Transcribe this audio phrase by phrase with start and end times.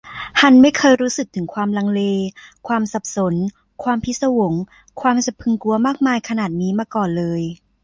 [0.41, 2.01] ฮันไม่เคยรู้สึกถึงความลังเล
[2.67, 3.33] ความสับสน
[3.83, 4.53] ความพิศวง
[5.01, 7.41] ความสะพรึงกลัวมากมายขนาดนี้มาก่อนเลย